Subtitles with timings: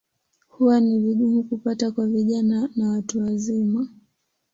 [0.47, 3.87] Huwa ni vigumu kupata kwa vijana na watu wazima.